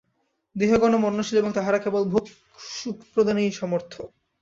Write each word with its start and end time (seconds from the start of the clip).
দেহগণও 0.55 0.97
মরণশীল 0.97 1.37
এবং 1.39 1.51
তাঁহারা 1.53 1.79
কেবল 1.79 2.03
ভোগ 2.13 2.25
সুখ-প্রদানেই 2.71 3.51
সমর্থ। 3.51 3.93